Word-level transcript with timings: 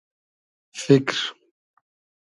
فیکر 0.81 1.17